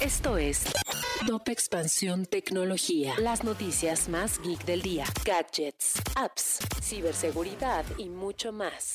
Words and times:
Esto 0.00 0.38
es 0.38 0.64
Top 1.26 1.48
Expansión 1.48 2.26
Tecnología. 2.26 3.14
Las 3.18 3.42
noticias 3.42 4.08
más 4.08 4.40
geek 4.40 4.64
del 4.64 4.82
día. 4.82 5.04
Gadgets, 5.24 5.94
apps, 6.14 6.60
ciberseguridad 6.80 7.84
y 7.96 8.08
mucho 8.08 8.52
más. 8.52 8.94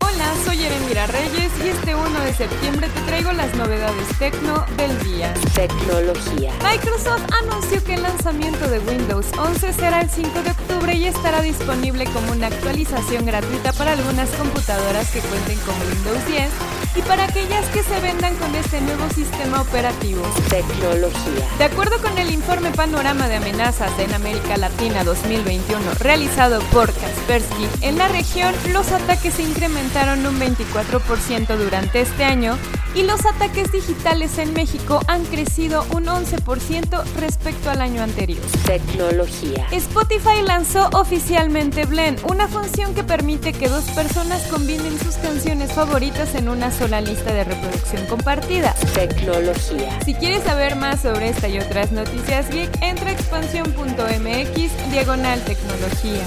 Hola, 0.00 0.34
soy 0.44 0.62
Erendira 0.62 1.06
Reyes 1.06 1.50
y 1.64 1.68
este 1.68 1.94
1 1.94 2.20
de 2.24 2.34
septiembre 2.34 2.88
te 2.88 3.00
traigo 3.06 3.32
las 3.32 3.54
novedades 3.56 4.18
tecno 4.18 4.66
del 4.76 5.02
día. 5.02 5.32
Tecnología. 5.56 6.52
Microsoft 6.62 7.22
anunció 7.42 7.82
que 7.82 7.94
el 7.94 8.02
lanzamiento 8.02 8.68
de 8.68 8.78
Windows 8.80 9.24
11 9.38 9.72
será 9.72 10.02
el 10.02 10.10
5 10.10 10.42
de 10.42 10.50
octubre 10.50 10.94
y 10.94 11.06
estará 11.06 11.40
disponible 11.40 12.04
como 12.12 12.32
una 12.32 12.48
actualización 12.48 13.24
gratuita 13.24 13.72
para 13.72 13.92
algunas 13.92 14.28
computadoras 14.32 15.10
que 15.10 15.20
cuenten 15.20 15.58
con 15.60 15.74
Windows 15.80 16.26
10 16.26 16.50
y 16.96 17.00
para 17.08 17.24
aquellas 17.24 17.64
que 17.70 17.82
se 17.82 18.00
vendan 18.00 18.36
con 18.36 18.54
este 18.54 18.82
nuevo 18.82 19.08
sistema 19.08 19.62
operativo. 19.62 20.22
Tecnología. 20.50 21.48
De 21.56 21.64
acuerdo 21.64 22.02
con 22.02 22.18
el 22.18 22.30
informe 22.32 22.70
Panorama 22.72 23.26
de 23.26 23.36
Amenazas 23.36 23.98
en 23.98 24.12
América 24.12 24.58
Latina 24.58 25.04
2021 25.04 25.94
realizado 26.00 26.60
por 26.70 26.92
Kaspersky, 26.92 27.66
en 27.80 27.96
la 27.96 28.08
región 28.08 28.54
los 28.74 28.92
ataques 28.92 29.32
se 29.32 29.42
incrementaron 29.42 30.26
un 30.26 30.38
24% 30.38 31.56
durante 31.56 32.02
este 32.02 32.24
año 32.24 32.58
y 32.96 33.02
los 33.02 33.26
ataques 33.26 33.70
digitales 33.70 34.38
en 34.38 34.54
México 34.54 35.00
han 35.06 35.22
crecido 35.26 35.84
un 35.94 36.06
11% 36.06 37.04
respecto 37.16 37.68
al 37.68 37.82
año 37.82 38.02
anterior. 38.02 38.40
Tecnología. 38.64 39.66
Spotify 39.70 40.42
lanzó 40.42 40.88
oficialmente 40.94 41.84
Blend, 41.84 42.20
una 42.30 42.48
función 42.48 42.94
que 42.94 43.04
permite 43.04 43.52
que 43.52 43.68
dos 43.68 43.84
personas 43.90 44.46
combinen 44.46 44.98
sus 44.98 45.16
canciones 45.16 45.72
favoritas 45.72 46.34
en 46.34 46.48
una 46.48 46.70
sola 46.70 47.02
lista 47.02 47.34
de 47.34 47.44
reproducción 47.44 48.06
compartida. 48.06 48.74
Tecnología. 48.94 50.00
Si 50.02 50.14
quieres 50.14 50.44
saber 50.44 50.76
más 50.76 51.02
sobre 51.02 51.28
esta 51.28 51.48
y 51.48 51.58
otras 51.58 51.92
noticias 51.92 52.48
geek, 52.48 52.70
entra 52.80 53.10
a 53.10 53.12
expansión.mx 53.12 54.90
diagonal 54.90 55.44
tecnología. 55.44 56.24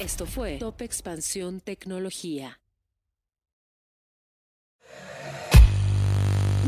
Esto 0.00 0.26
fue 0.26 0.58
Top 0.58 0.82
Expansión 0.82 1.60
Tecnología. 1.60 2.58